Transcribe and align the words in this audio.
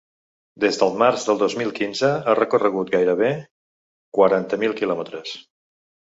Des 0.61 0.77
del 0.83 0.95
març 1.01 1.25
del 1.27 1.41
dos 1.43 1.55
mil 1.59 1.73
quinze 1.79 2.09
ha 2.31 2.35
recorregut 2.39 2.91
gairebé 2.97 3.31
quaranta 4.19 4.61
mil 4.65 4.77
quilòmetres. 4.83 5.37